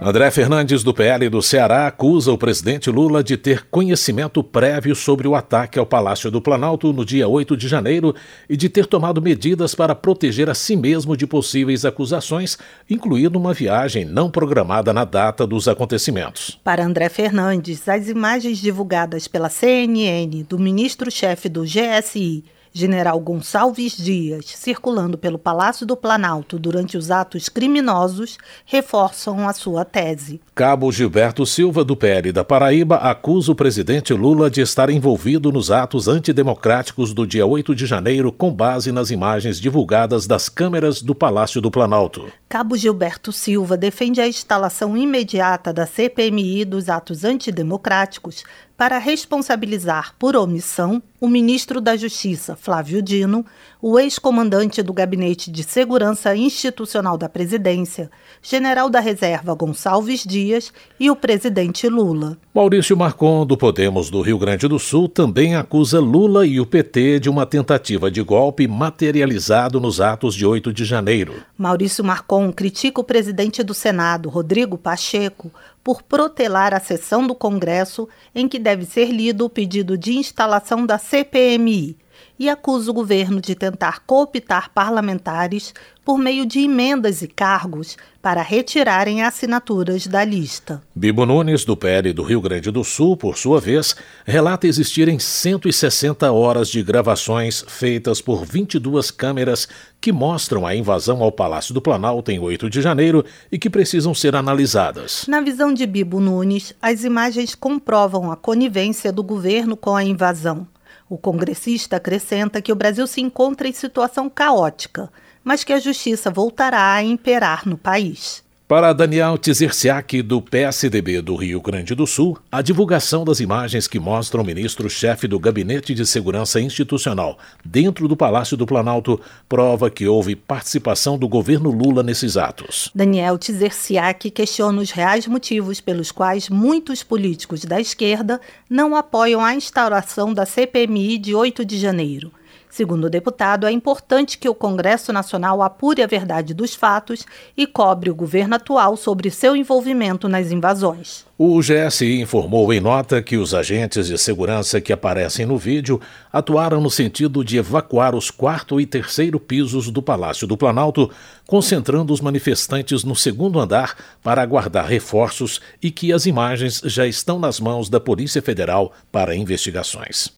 André 0.07 0.31
Fernandes, 0.31 0.83
do 0.83 0.93
PL 0.93 1.31
do 1.31 1.41
Ceará, 1.41 1.87
acusa 1.87 2.31
o 2.31 2.37
presidente 2.37 2.91
Lula 2.91 3.25
de 3.25 3.39
ter 3.39 3.65
conhecimento 3.71 4.45
prévio 4.45 4.95
sobre 4.95 5.27
o 5.27 5.35
ataque 5.35 5.79
ao 5.79 5.87
Palácio 5.87 6.31
do 6.31 6.43
Planalto 6.43 6.93
no 6.93 7.07
dia 7.07 7.27
8 7.27 7.57
de 7.57 7.67
janeiro 7.67 8.15
e 8.47 8.55
de 8.55 8.69
ter 8.69 8.85
tomado 8.85 9.23
medidas 9.23 9.75
para 9.75 9.95
proteger 9.95 10.51
a 10.51 10.55
si 10.55 10.77
mesmo 10.77 11.17
de 11.17 11.27
possíveis 11.27 11.87
acusações, 11.87 12.59
incluindo 12.91 13.39
uma 13.39 13.55
viagem 13.55 14.05
não 14.05 14.31
programada 14.31 14.93
na 14.93 15.07
data 15.07 15.47
dos 15.47 15.69
acontecimentos. 15.69 16.61
Para 16.63 16.85
André 16.85 17.09
Fernandes, 17.09 17.89
as 17.89 18.07
imagens 18.07 18.59
divulgadas 18.59 19.27
pela 19.27 19.49
CNN 19.49 20.45
do 20.47 20.59
ministro-chefe 20.59 21.49
do 21.49 21.63
GSI 21.63 22.45
general 22.75 23.21
Gonçalves 23.21 23.97
Dias, 23.97 24.47
circulando 24.47 25.17
pelo 25.17 25.39
Palácio 25.39 25.87
do 25.87 25.97
Planalto 25.97 26.59
durante 26.59 26.97
os 26.99 27.09
atos 27.09 27.49
criminosos, 27.49 28.37
reforçam 28.67 29.49
a 29.49 29.53
sua 29.53 29.85
tese. 29.85 30.41
Cabo 30.53 30.91
Gilberto 30.91 31.47
Silva, 31.47 31.85
do 31.85 31.97
PL 31.97 32.33
da 32.33 32.45
Paraíba, 32.45 32.97
acusa 32.97 33.53
o 33.53 33.55
presidente 33.55 34.13
Lula 34.13 34.51
de 34.51 34.61
estar 34.61 34.91
envolvido 34.91 35.53
nos 35.53 35.71
atos 35.71 36.09
antidemocráticos 36.09 37.15
do 37.15 37.25
dia 37.25 37.47
8 37.47 37.75
de 37.77 37.87
janeiro, 37.87 38.33
com 38.33 38.53
base 38.53 38.91
nas 38.91 39.13
imagens 39.13 39.61
divulgadas 39.61 40.27
das 40.27 40.49
câmeras 40.49 41.01
do 41.01 41.15
Palácio 41.15 41.61
do 41.61 41.71
Planalto. 41.71 42.27
Cabo 42.55 42.77
Gilberto 42.77 43.33
Silva 43.33 43.77
defende 43.77 44.21
a 44.21 44.29
instalação 44.29 44.97
imediata 44.97 45.73
da 45.73 45.87
CPMI 45.87 46.65
dos 46.65 46.89
atos 46.89 47.25
antidemocráticos 47.25 48.45
para 48.77 48.99
responsabilizar 48.99 50.15
por 50.19 50.37
omissão 50.37 51.03
o 51.21 51.29
ministro 51.29 51.81
da 51.81 51.97
Justiça, 51.97 52.55
Flávio 52.55 53.01
Dino, 53.01 53.47
o 53.81 53.99
ex-comandante 53.99 54.83
do 54.83 54.93
Gabinete 54.93 55.51
de 55.51 55.63
Segurança 55.63 56.37
Institucional 56.37 57.17
da 57.17 57.29
Presidência, 57.29 58.11
general 58.43 58.91
da 58.91 59.01
Reserva 59.01 59.55
Gonçalves 59.55 60.23
Dias 60.23 60.73
e 61.01 61.11
o 61.11 61.17
presidente 61.17 61.89
Lula. 61.89 62.37
Maurício 62.55 62.97
Marcon, 62.97 63.47
do 63.47 63.57
Podemos 63.57 64.11
do 64.11 64.21
Rio 64.21 64.39
Grande 64.39 64.69
do 64.69 64.79
Sul, 64.79 65.09
também 65.09 65.57
acusa 65.57 65.99
Lula 65.99 66.47
e 66.47 66.61
o 66.61 66.67
PT 66.67 67.21
de 67.21 67.31
uma 67.31 67.47
tentativa 67.47 68.11
de 68.11 68.23
golpe 68.23 68.69
materializado 68.69 69.81
nos 69.81 70.01
atos 70.01 70.35
de 70.35 70.45
8 70.45 70.73
de 70.73 70.85
janeiro. 70.85 71.35
Maurício 71.57 72.05
Marcon 72.05 72.44
critica 72.53 73.01
o 73.01 73.05
presidente 73.05 73.63
do 73.63 73.75
Senado, 73.75 74.29
Rodrigo 74.29 74.77
Pacheco, 74.77 75.51
por 75.85 76.03
protelar 76.03 76.73
a 76.73 76.81
sessão 76.81 77.27
do 77.27 77.35
Congresso 77.35 78.09
em 78.35 78.49
que 78.49 78.59
deve 78.59 78.87
ser 78.87 79.11
lido 79.11 79.45
o 79.45 79.51
pedido 79.51 79.99
de 79.99 80.15
instalação 80.15 80.87
da 80.87 80.97
CPMI 80.97 81.99
e 82.39 82.49
acusa 82.49 82.91
o 82.91 82.95
governo 82.95 83.41
de 83.41 83.55
tentar 83.55 84.01
cooptar 84.01 84.71
parlamentares 84.73 85.75
por 86.05 86.19
meio 86.19 86.45
de 86.45 86.61
emendas 86.61 87.23
e 87.23 87.29
cargos 87.29 87.97
para 88.21 88.43
retirarem 88.43 89.23
assinaturas 89.23 90.07
da 90.07 90.25
lista. 90.25 90.83
Bibo 90.95 91.27
Nunes, 91.27 91.65
do 91.65 91.77
PL 91.77 92.13
do 92.13 92.23
Rio 92.23 92.41
Grande 92.41 92.71
do 92.71 92.83
Sul, 92.83 93.17
por 93.17 93.37
sua 93.37 93.61
vez, 93.61 93.95
relata 94.25 94.67
existirem 94.67 95.19
160 95.19 96.31
horas 96.33 96.69
de 96.69 96.83
gravações 96.83 97.65
feitas 97.69 98.23
por 98.23 98.45
22 98.45 99.11
câmeras 99.11 99.69
que 100.01 100.13
mostram 100.13 100.67
a 100.67 100.75
invasão 100.75 101.23
ao 101.23 101.33
Palácio 101.33 101.73
do 101.73 101.81
Planalto 101.81 102.31
em 102.31 102.39
8 102.39 102.69
de 102.69 102.83
janeiro 102.83 103.25
e 103.51 103.59
que 103.59 103.71
precisam 103.71 104.15
ser 104.15 104.35
analisadas. 104.37 105.25
Na 105.29 105.41
visão 105.41 105.73
de 105.75 105.87
Bibo 105.87 106.21
Nunes, 106.21 106.73
as 106.81 107.03
imagens 107.03 107.57
comprovam 107.57 108.31
a 108.31 108.37
conivência 108.37 109.11
do 109.11 109.25
governo 109.25 109.77
com 109.77 109.97
a 109.97 110.05
invasão. 110.05 110.67
O 111.11 111.19
congressista 111.19 111.97
acrescenta 111.97 112.63
que 112.63 112.73
o 112.73 112.77
Brasil 112.77 113.07
se 113.09 113.21
encontra 113.21 113.67
em 113.67 113.73
situação 113.73 114.31
caótica, 114.31 115.13
mas 115.43 115.65
que 115.65 115.73
a 115.73 115.81
justiça 115.81 116.31
voltará 116.31 116.95
a 116.95 117.03
imperar 117.03 117.69
no 117.69 117.77
país. 117.77 118.44
Para 118.75 118.93
Daniel 118.93 119.39
Tzirciak, 119.39 120.21
do 120.21 120.43
PSDB 120.43 121.23
do 121.23 121.37
Rio 121.37 121.61
Grande 121.61 121.95
do 121.95 122.09
Sul, 122.09 122.37
a 122.51 122.61
divulgação 122.61 123.25
das 123.25 123.39
imagens 123.39 123.87
que 123.87 124.01
mostram 124.01 124.43
o 124.43 124.45
ministro-chefe 124.45 125.29
do 125.29 125.39
Gabinete 125.39 125.95
de 125.95 126.05
Segurança 126.05 126.61
Institucional 126.61 127.39
dentro 127.65 128.09
do 128.09 128.17
Palácio 128.17 128.57
do 128.57 128.67
Planalto 128.67 129.21
prova 129.49 129.89
que 129.89 130.09
houve 130.09 130.35
participação 130.35 131.17
do 131.17 131.29
governo 131.29 131.71
Lula 131.71 132.03
nesses 132.03 132.37
atos. 132.37 132.91
Daniel 132.93 133.39
Tzirciak 133.39 134.29
questiona 134.33 134.83
os 134.83 134.91
reais 134.91 135.29
motivos 135.29 135.81
pelos 135.81 136.11
quais 136.11 136.49
muitos 136.49 137.05
políticos 137.05 137.65
da 137.65 137.81
esquerda 137.81 138.41
não 138.69 138.97
apoiam 138.97 139.41
a 139.41 139.55
instauração 139.55 140.35
da 140.35 140.45
CPMI 140.45 141.19
de 141.19 141.33
8 141.33 141.65
de 141.65 141.79
janeiro. 141.79 142.33
Segundo 142.75 143.05
o 143.05 143.09
deputado, 143.09 143.69
é 143.69 143.71
importante 143.71 144.37
que 144.37 144.49
o 144.49 144.55
Congresso 144.55 145.13
Nacional 145.13 145.63
apure 145.63 146.03
a 146.03 146.09
verdade 146.09 146.53
dos 146.53 146.75
fatos 146.75 147.25
e 147.57 147.69
cobre 147.69 148.11
o 148.11 148.15
governo 148.17 148.57
atual 148.57 148.97
sobre 148.97 149.31
seu 149.31 149.55
envolvimento 149.55 150.29
nas 150.29 150.51
invasões. 150.51 151.25
O 151.39 151.61
GSI 151.61 152.21
informou 152.21 152.73
em 152.73 152.81
nota 152.81 153.23
que 153.23 153.37
os 153.37 153.55
agentes 153.55 154.09
de 154.09 154.19
segurança 154.19 154.81
que 154.81 154.93
aparecem 154.93 155.47
no 155.47 155.57
vídeo 155.57 156.01
atuaram 156.33 156.81
no 156.81 156.91
sentido 156.91 157.45
de 157.45 157.59
evacuar 157.59 158.13
os 158.13 158.29
quarto 158.29 158.81
e 158.81 158.87
terceiro 158.87 159.39
pisos 159.39 159.89
do 159.89 160.03
Palácio 160.03 160.45
do 160.45 160.57
Planalto, 160.57 161.09
concentrando 161.47 162.13
os 162.13 162.21
manifestantes 162.21 163.05
no 163.05 163.15
segundo 163.15 163.61
andar 163.61 163.95
para 164.21 164.43
aguardar 164.43 164.87
reforços 164.87 165.61
e 165.81 165.93
que 165.93 166.13
as 166.13 166.27
imagens 166.27 166.83
já 166.87 167.07
estão 167.07 167.39
nas 167.39 167.61
mãos 167.61 167.89
da 167.89 168.01
Polícia 168.01 168.43
Federal 168.43 168.93
para 169.13 169.37
investigações. 169.37 170.33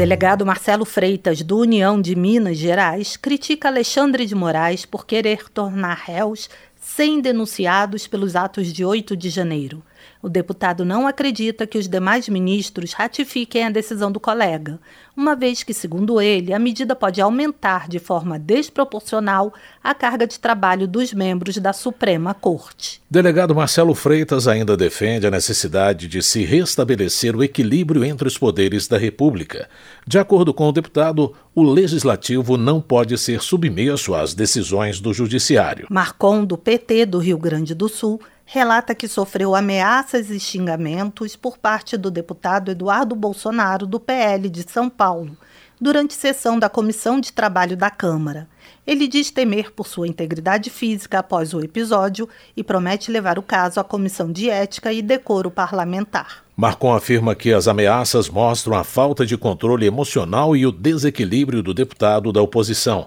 Delegado 0.00 0.46
Marcelo 0.46 0.86
Freitas, 0.86 1.42
do 1.42 1.58
União 1.58 2.00
de 2.00 2.16
Minas 2.16 2.56
Gerais, 2.56 3.18
critica 3.18 3.68
Alexandre 3.68 4.24
de 4.24 4.34
Moraes 4.34 4.86
por 4.86 5.04
querer 5.04 5.50
tornar 5.50 6.04
réus 6.06 6.48
100 6.80 7.20
denunciados 7.20 8.06
pelos 8.06 8.34
atos 8.34 8.72
de 8.72 8.82
8 8.82 9.14
de 9.14 9.28
janeiro. 9.28 9.82
O 10.22 10.28
deputado 10.28 10.84
não 10.84 11.06
acredita 11.06 11.66
que 11.66 11.78
os 11.78 11.88
demais 11.88 12.28
ministros 12.28 12.92
ratifiquem 12.92 13.64
a 13.64 13.70
decisão 13.70 14.12
do 14.12 14.20
colega, 14.20 14.78
uma 15.16 15.34
vez 15.34 15.62
que, 15.62 15.72
segundo 15.72 16.20
ele, 16.20 16.52
a 16.52 16.58
medida 16.58 16.94
pode 16.94 17.22
aumentar 17.22 17.88
de 17.88 17.98
forma 17.98 18.38
desproporcional 18.38 19.52
a 19.82 19.94
carga 19.94 20.26
de 20.26 20.38
trabalho 20.38 20.86
dos 20.86 21.14
membros 21.14 21.56
da 21.56 21.72
Suprema 21.72 22.34
Corte. 22.34 23.00
Delegado 23.10 23.54
Marcelo 23.54 23.94
Freitas 23.94 24.46
ainda 24.46 24.76
defende 24.76 25.26
a 25.26 25.30
necessidade 25.30 26.06
de 26.06 26.22
se 26.22 26.44
restabelecer 26.44 27.34
o 27.34 27.42
equilíbrio 27.42 28.04
entre 28.04 28.28
os 28.28 28.36
poderes 28.36 28.86
da 28.86 28.98
República. 28.98 29.70
De 30.06 30.18
acordo 30.18 30.52
com 30.52 30.68
o 30.68 30.72
deputado, 30.72 31.34
o 31.54 31.62
legislativo 31.62 32.58
não 32.58 32.80
pode 32.80 33.16
ser 33.16 33.40
submisso 33.40 34.14
às 34.14 34.34
decisões 34.34 35.00
do 35.00 35.14
judiciário. 35.14 35.86
Marcon, 35.90 36.44
do 36.44 36.58
PT 36.58 37.06
do 37.06 37.18
Rio 37.18 37.38
Grande 37.38 37.74
do 37.74 37.88
Sul, 37.88 38.20
relata 38.52 38.96
que 38.96 39.06
sofreu 39.06 39.54
ameaças 39.54 40.28
e 40.28 40.40
xingamentos 40.40 41.36
por 41.36 41.56
parte 41.56 41.96
do 41.96 42.10
deputado 42.10 42.72
Eduardo 42.72 43.14
Bolsonaro, 43.14 43.86
do 43.86 44.00
PL 44.00 44.50
de 44.50 44.68
São 44.68 44.90
Paulo, 44.90 45.36
durante 45.80 46.14
sessão 46.14 46.58
da 46.58 46.68
Comissão 46.68 47.20
de 47.20 47.32
Trabalho 47.32 47.76
da 47.76 47.90
Câmara. 47.90 48.48
Ele 48.84 49.06
diz 49.06 49.30
temer 49.30 49.70
por 49.70 49.86
sua 49.86 50.08
integridade 50.08 50.68
física 50.68 51.20
após 51.20 51.54
o 51.54 51.60
episódio 51.60 52.28
e 52.56 52.64
promete 52.64 53.12
levar 53.12 53.38
o 53.38 53.42
caso 53.42 53.78
à 53.78 53.84
Comissão 53.84 54.32
de 54.32 54.50
Ética 54.50 54.92
e 54.92 55.00
Decoro 55.00 55.48
Parlamentar. 55.48 56.44
Marcon 56.60 56.92
afirma 56.92 57.34
que 57.34 57.54
as 57.54 57.66
ameaças 57.66 58.28
mostram 58.28 58.76
a 58.76 58.84
falta 58.84 59.24
de 59.24 59.34
controle 59.34 59.86
emocional 59.86 60.54
e 60.54 60.66
o 60.66 60.70
desequilíbrio 60.70 61.62
do 61.62 61.72
deputado 61.72 62.30
da 62.30 62.42
oposição. 62.42 63.06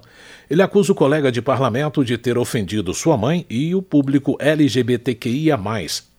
Ele 0.49 0.63
acusa 0.63 0.91
o 0.91 0.95
colega 0.95 1.31
de 1.31 1.39
parlamento 1.39 2.03
de 2.03 2.17
ter 2.17 2.35
ofendido 2.35 2.95
sua 2.95 3.15
mãe 3.15 3.45
e 3.47 3.75
o 3.75 3.81
público 3.83 4.35
LGBTQIA, 4.39 5.55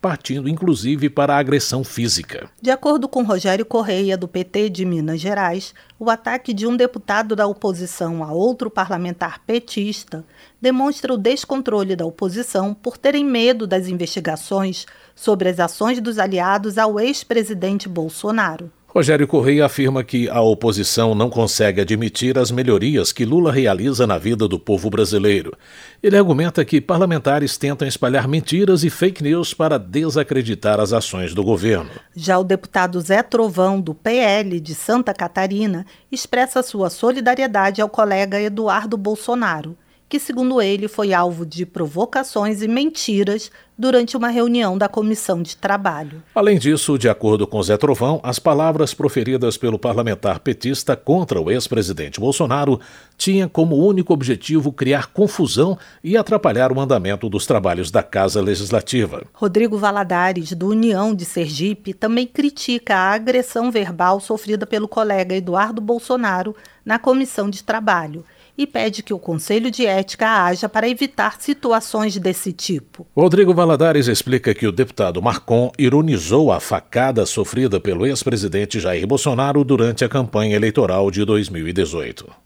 partindo 0.00 0.48
inclusive 0.48 1.10
para 1.10 1.34
a 1.34 1.38
agressão 1.38 1.82
física. 1.82 2.48
De 2.62 2.70
acordo 2.70 3.08
com 3.08 3.24
Rogério 3.24 3.66
Correia, 3.66 4.16
do 4.16 4.28
PT 4.28 4.70
de 4.70 4.84
Minas 4.84 5.20
Gerais, 5.20 5.74
o 5.98 6.10
ataque 6.10 6.54
de 6.54 6.68
um 6.68 6.76
deputado 6.76 7.34
da 7.34 7.48
oposição 7.48 8.22
a 8.22 8.30
outro 8.30 8.70
parlamentar 8.70 9.40
petista 9.44 10.24
demonstra 10.60 11.12
o 11.12 11.18
descontrole 11.18 11.96
da 11.96 12.06
oposição 12.06 12.74
por 12.74 12.96
terem 12.96 13.24
medo 13.24 13.66
das 13.66 13.88
investigações 13.88 14.86
sobre 15.14 15.48
as 15.48 15.60
ações 15.60 16.00
dos 16.00 16.18
aliados 16.18 16.78
ao 16.78 16.98
ex-presidente 16.98 17.88
Bolsonaro. 17.88 18.70
Rogério 18.94 19.26
Correia 19.26 19.66
afirma 19.66 20.04
que 20.04 20.28
a 20.28 20.40
oposição 20.40 21.16
não 21.16 21.28
consegue 21.28 21.80
admitir 21.80 22.38
as 22.38 22.52
melhorias 22.52 23.10
que 23.10 23.24
Lula 23.24 23.50
realiza 23.50 24.06
na 24.06 24.18
vida 24.18 24.46
do 24.46 24.56
povo 24.56 24.88
brasileiro. 24.88 25.52
Ele 26.00 26.16
argumenta 26.16 26.64
que 26.64 26.80
parlamentares 26.80 27.58
tentam 27.58 27.88
espalhar 27.88 28.28
mentiras 28.28 28.84
e 28.84 28.90
fake 28.90 29.20
news 29.20 29.52
para 29.52 29.80
desacreditar 29.80 30.78
as 30.78 30.92
ações 30.92 31.34
do 31.34 31.42
governo. 31.42 31.90
Já 32.14 32.38
o 32.38 32.44
deputado 32.44 33.00
Zé 33.00 33.20
Trovão, 33.20 33.80
do 33.80 33.94
PL 33.94 34.60
de 34.60 34.76
Santa 34.76 35.12
Catarina, 35.12 35.84
expressa 36.12 36.62
sua 36.62 36.88
solidariedade 36.88 37.82
ao 37.82 37.88
colega 37.88 38.40
Eduardo 38.40 38.96
Bolsonaro 38.96 39.76
que, 40.08 40.18
segundo 40.18 40.60
ele, 40.60 40.88
foi 40.88 41.12
alvo 41.12 41.44
de 41.44 41.64
provocações 41.64 42.62
e 42.62 42.68
mentiras 42.68 43.50
durante 43.76 44.16
uma 44.16 44.28
reunião 44.28 44.78
da 44.78 44.88
comissão 44.88 45.42
de 45.42 45.56
trabalho. 45.56 46.22
Além 46.34 46.58
disso, 46.58 46.96
de 46.96 47.08
acordo 47.08 47.46
com 47.46 47.60
Zé 47.62 47.76
Trovão, 47.76 48.20
as 48.22 48.38
palavras 48.38 48.94
proferidas 48.94 49.56
pelo 49.56 49.78
parlamentar 49.78 50.38
petista 50.38 50.94
contra 50.94 51.40
o 51.40 51.50
ex-presidente 51.50 52.20
Bolsonaro 52.20 52.80
tinham 53.18 53.48
como 53.48 53.76
único 53.76 54.12
objetivo 54.12 54.72
criar 54.72 55.08
confusão 55.08 55.76
e 56.04 56.16
atrapalhar 56.16 56.70
o 56.70 56.80
andamento 56.80 57.28
dos 57.28 57.46
trabalhos 57.46 57.90
da 57.90 58.02
Casa 58.02 58.40
Legislativa. 58.40 59.24
Rodrigo 59.32 59.76
Valadares, 59.76 60.52
do 60.52 60.68
União 60.68 61.12
de 61.14 61.24
Sergipe, 61.24 61.92
também 61.92 62.26
critica 62.26 62.94
a 62.94 63.12
agressão 63.12 63.72
verbal 63.72 64.20
sofrida 64.20 64.66
pelo 64.66 64.86
colega 64.86 65.34
Eduardo 65.34 65.80
Bolsonaro 65.80 66.54
na 66.84 66.98
comissão 66.98 67.50
de 67.50 67.64
trabalho 67.64 68.24
e 68.56 68.66
pede 68.66 69.02
que 69.02 69.12
o 69.12 69.18
Conselho 69.18 69.70
de 69.70 69.84
Ética 69.84 70.44
haja 70.44 70.68
para 70.68 70.88
evitar 70.88 71.40
situações 71.40 72.16
desse 72.16 72.52
tipo. 72.52 73.06
Rodrigo 73.16 73.52
Valadares 73.52 74.06
explica 74.06 74.54
que 74.54 74.66
o 74.66 74.72
deputado 74.72 75.20
Marcon 75.20 75.72
ironizou 75.78 76.52
a 76.52 76.60
facada 76.60 77.26
sofrida 77.26 77.80
pelo 77.80 78.06
ex-presidente 78.06 78.78
Jair 78.78 79.06
Bolsonaro 79.06 79.64
durante 79.64 80.04
a 80.04 80.08
campanha 80.08 80.56
eleitoral 80.56 81.10
de 81.10 81.24
2018. 81.24 82.44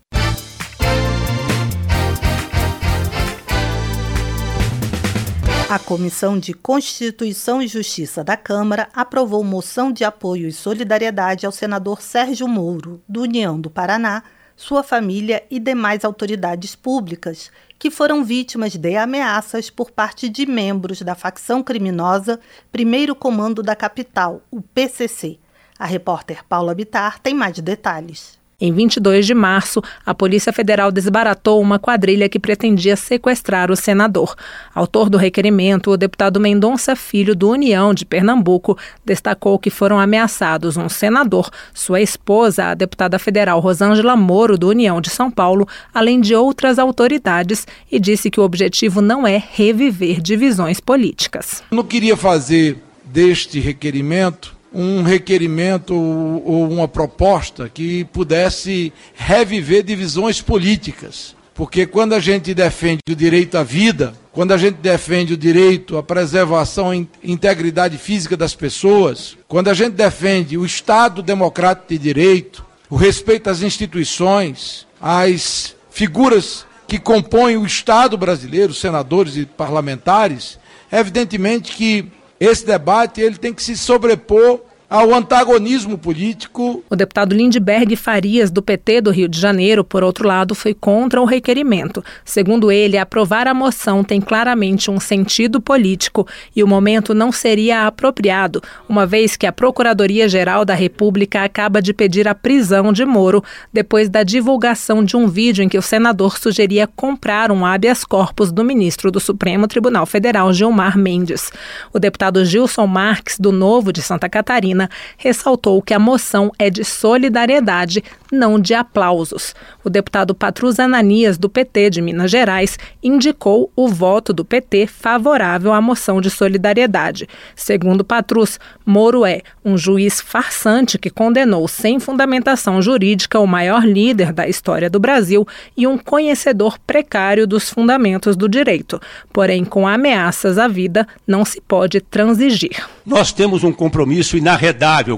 A 5.71 5.79
Comissão 5.79 6.38
de 6.38 6.55
Constituição 6.55 7.61
e 7.61 7.69
Justiça 7.69 8.25
da 8.25 8.38
Câmara 8.38 8.88
aprovou 8.95 9.45
moção 9.45 9.93
de 9.93 10.03
apoio 10.03 10.49
e 10.49 10.53
solidariedade 10.53 11.45
ao 11.45 11.53
senador 11.53 12.00
Sérgio 12.00 12.49
Moro, 12.49 13.03
do 13.07 13.21
União 13.21 13.61
do 13.61 13.69
Paraná, 13.69 14.23
sua 14.59 14.83
família 14.83 15.45
e 15.49 15.61
demais 15.61 16.05
autoridades 16.05 16.75
públicas 16.75 17.49
que 17.79 17.93
foram 17.93 18.25
vítimas 18.25 18.75
de 18.75 18.97
ameaças 18.97 19.71
por 19.71 19.88
parte 19.93 20.29
de 20.29 20.45
membros 20.47 21.00
da 21.00 21.15
facção 21.15 21.62
criminosa 21.62 22.41
Primeiro 22.73 23.15
Comando 23.15 23.62
da 23.62 23.77
Capital, 23.77 24.43
o 24.50 24.61
PCC. 24.61 25.38
A 25.79 25.87
repórter 25.87 26.45
Paula 26.45 26.75
Bitar 26.75 27.21
tem 27.21 27.35
mais 27.35 27.61
detalhes. 27.61 28.37
Em 28.61 28.73
22 28.73 29.25
de 29.25 29.35
março, 29.35 29.81
a 30.05 30.12
Polícia 30.12 30.53
Federal 30.53 30.91
desbaratou 30.91 31.61
uma 31.61 31.79
quadrilha 31.79 32.29
que 32.29 32.41
pretendia 32.41 32.97
sequestrar 32.97 33.71
o 33.71 33.77
senador. 33.77 34.35
Autor 34.75 35.09
do 35.09 35.17
requerimento, 35.17 35.93
o 35.93 35.97
deputado 35.97 36.41
Mendonça 36.41 36.97
Filho, 36.97 37.37
do 37.37 37.50
União 37.50 37.95
de 37.95 38.05
Pernambuco, 38.05 38.77
destacou 39.05 39.61
que 39.61 39.71
foram 39.71 40.00
ameaçados 40.00 40.77
um 40.77 40.88
senador, 40.88 41.49
sua 41.73 42.00
esposa, 42.00 42.65
a 42.65 42.75
deputada 42.75 43.17
federal 43.17 43.61
Rosângela 43.61 44.17
Moro, 44.17 44.59
do 44.59 44.71
União 44.71 45.00
de 45.00 45.09
São 45.09 45.31
Paulo, 45.31 45.65
além 45.95 46.21
de 46.21 46.35
outras 46.35 46.81
autoridades, 46.81 47.65
e 47.93 48.00
disse 48.00 48.29
que 48.29 48.41
o 48.41 48.43
objetivo 48.43 49.00
não 49.00 49.25
é 49.25 49.41
reviver 49.53 50.21
divisões 50.21 50.81
políticas. 50.81 51.62
Não 51.71 51.85
queria 51.85 52.17
fazer 52.17 52.83
deste 53.05 53.61
requerimento 53.61 54.58
um 54.72 55.02
requerimento 55.02 55.94
ou 55.94 56.70
uma 56.70 56.87
proposta 56.87 57.68
que 57.68 58.04
pudesse 58.04 58.92
reviver 59.14 59.82
divisões 59.82 60.40
políticas. 60.40 61.37
Porque 61.54 61.87
quando 61.87 62.12
a 62.12 62.20
gente 62.20 62.54
defende 62.54 63.00
o 63.10 63.16
direito 63.16 63.58
à 63.58 63.64
vida, 63.64 64.14
quando 64.32 64.52
a 64.52 64.56
gente 64.56 64.76
defende 64.76 65.34
o 65.34 65.37
direito 65.37 65.96
à 65.96 66.02
preservação 66.02 66.94
e 66.94 67.08
integridade 67.25 67.98
física 67.98 68.37
das 68.37 68.54
pessoas, 68.54 69.37
quando 69.48 69.68
a 69.68 69.75
gente 69.75 69.94
defende 69.94 70.56
o 70.56 70.64
Estado 70.64 71.20
democrático 71.22 71.88
de 71.88 71.98
direito, 71.98 72.64
o 72.88 72.94
respeito 72.94 73.50
às 73.50 73.62
instituições, 73.62 74.87
às 75.00 75.75
figuras 75.90 76.64
que 76.87 76.98
compõem 76.98 77.56
o 77.56 77.66
Estado 77.66 78.16
brasileiro, 78.16 78.72
senadores 78.72 79.37
e 79.37 79.44
parlamentares, 79.44 80.58
evidentemente 80.92 81.72
que 81.72 82.06
esse 82.40 82.64
debate 82.64 83.21
ele 83.21 83.37
tem 83.37 83.52
que 83.52 83.62
se 83.62 83.76
sobrepor 83.76 84.61
ao 84.90 85.12
antagonismo 85.12 85.99
político. 85.99 86.83
O 86.88 86.97
deputado 86.97 87.35
Lindbergh 87.35 87.95
Farias, 87.95 88.50
do 88.50 88.62
PT 88.62 89.02
do 89.02 89.11
Rio 89.11 89.28
de 89.28 89.38
Janeiro, 89.38 89.85
por 89.85 90.02
outro 90.02 90.26
lado, 90.26 90.54
foi 90.54 90.73
contra 90.73 91.21
o 91.21 91.26
requerimento. 91.26 92.02
Segundo 92.25 92.73
ele, 92.73 92.97
aprovar 92.97 93.47
a 93.47 93.52
moção 93.52 94.02
tem 94.02 94.21
claramente 94.21 94.90
um 94.90 94.99
sentido 94.99 95.61
político 95.61 96.26
e 96.57 96.64
o 96.64 96.66
momento 96.66 97.12
não 97.12 97.30
seria 97.30 97.87
apropriado, 97.87 98.62
uma 98.88 99.07
vez 99.07 99.37
que 99.37 99.47
a 99.47 99.52
Procuradoria-Geral 99.52 100.64
da 100.64 100.75
República 100.75 101.42
acaba 101.42 101.83
de 101.83 101.92
pedir 101.92 102.26
a 102.26 102.35
prisão 102.35 102.92
de 102.92 103.04
Moro 103.04 103.45
depois 103.73 104.09
da 104.09 104.23
divulgação 104.23 105.04
de 105.04 105.16
um 105.16 105.28
vídeo 105.28 105.62
em 105.62 105.68
que 105.68 105.76
o 105.76 105.83
senador 105.83 106.38
sugeria 106.38 106.87
comprar 106.87 107.52
um 107.52 107.66
habeas 107.66 108.04
corpus 108.04 108.50
do 108.50 108.64
ministro 108.64 109.11
do 109.11 109.21
Supremo 109.21 109.68
Tribunal 109.68 110.07
Federal, 110.07 110.52
Gilmar 110.52 110.97
Mendes. 110.97 111.50
O 111.92 111.99
deputado 111.99 112.45
Gilson 112.45 112.87
Marques, 112.87 113.38
do 113.38 113.52
Novo 113.52 113.92
de 113.92 114.00
Santa 114.00 114.28
Catarina, 114.28 114.77
Ressaltou 115.16 115.80
que 115.80 115.94
a 115.94 115.99
moção 115.99 116.52
é 116.58 116.68
de 116.68 116.85
solidariedade, 116.85 118.04
não 118.30 118.61
de 118.61 118.75
aplausos. 118.75 119.54
O 119.82 119.88
deputado 119.88 120.35
Patrus 120.35 120.78
Ananias, 120.78 121.38
do 121.38 121.49
PT 121.49 121.90
de 121.90 122.02
Minas 122.02 122.30
Gerais, 122.30 122.78
indicou 123.02 123.73
o 123.75 123.88
voto 123.88 124.32
do 124.32 124.44
PT 124.44 124.87
favorável 124.87 125.73
à 125.73 125.80
moção 125.80 126.20
de 126.20 126.30
solidariedade. 126.30 127.28
Segundo 127.56 128.04
Patrus, 128.04 128.61
Moro 128.85 129.25
é 129.25 129.40
um 129.64 129.78
juiz 129.78 130.20
farsante 130.20 130.99
que 130.99 131.11
condenou 131.11 131.66
sem 131.66 131.99
fundamentação 131.99 132.80
jurídica 132.82 133.40
o 133.40 133.47
maior 133.47 133.85
líder 133.85 134.32
da 134.32 134.47
história 134.47 134.90
do 134.90 135.00
Brasil 135.00 135.47
e 135.76 135.87
um 135.87 135.97
conhecedor 135.97 136.78
precário 136.87 137.47
dos 137.47 137.70
fundamentos 137.70 138.37
do 138.37 138.49
direito. 138.49 139.00
Porém, 139.32 139.64
com 139.64 139.87
ameaças 139.87 140.58
à 140.58 140.68
vida, 140.68 141.06
não 141.26 141.44
se 141.44 141.61
pode 141.61 142.00
transigir. 142.00 142.87
Nós 143.04 143.32
temos 143.32 143.64
um 143.64 143.73
compromisso 143.73 144.37
inarredável 144.37 144.67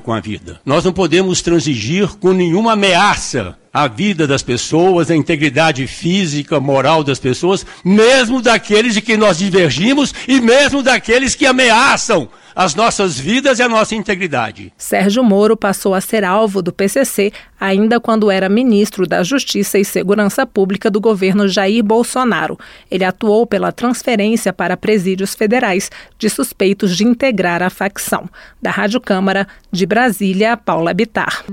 com 0.00 0.12
a 0.12 0.21
vida. 0.21 0.61
Nós 0.64 0.85
não 0.85 0.92
podemos 0.92 1.42
transigir 1.42 2.09
com 2.19 2.33
nenhuma 2.33 2.73
ameaça 2.73 3.57
à 3.73 3.87
vida 3.87 4.27
das 4.27 4.43
pessoas, 4.43 5.11
à 5.11 5.17
integridade 5.17 5.87
física, 5.87 6.61
moral 6.61 7.05
das 7.05 7.19
pessoas, 7.19 7.65
mesmo 7.85 8.43
daqueles 8.43 8.95
de 8.95 9.00
que 9.00 9.17
nós 9.17 9.39
divergimos 9.39 10.12
e 10.27 10.41
mesmo 10.41 10.83
daqueles 10.83 11.35
que 11.35 11.47
ameaçam 11.47 12.29
as 12.55 12.75
nossas 12.75 13.19
vidas 13.19 13.59
e 13.59 13.62
a 13.62 13.69
nossa 13.69 13.95
integridade. 13.95 14.73
Sérgio 14.77 15.23
Moro 15.23 15.57
passou 15.57 15.95
a 15.95 16.00
ser 16.00 16.25
alvo 16.25 16.61
do 16.61 16.73
PCC 16.73 17.33
ainda 17.59 18.00
quando 18.00 18.31
era 18.31 18.49
ministro 18.49 19.07
da 19.07 19.23
Justiça 19.23 19.79
e 19.79 19.85
Segurança 19.85 20.45
Pública 20.45 20.91
do 20.91 21.00
governo 21.00 21.47
Jair 21.47 21.83
Bolsonaro. 21.85 22.59
Ele 22.91 23.05
atuou 23.05 23.47
pela 23.47 23.73
transferência 23.73 24.53
para 24.53 24.77
presídios 24.77 25.35
federais 25.35 25.91
de 26.19 26.29
suspeitos 26.29 26.97
de 26.97 27.05
integrar 27.05 27.62
a 27.62 27.71
facção. 27.71 28.29
Da 28.61 28.71
Rádio 28.71 29.00
Câmara, 29.00 29.47
de 29.71 29.87
Brasília, 29.87 30.57
Paula 30.57 30.93
Bitar. 30.93 31.45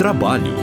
Trabalho. 0.00 0.54